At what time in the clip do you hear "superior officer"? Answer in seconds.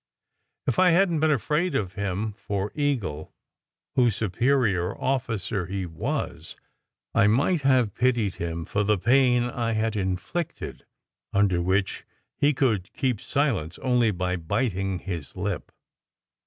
4.15-5.67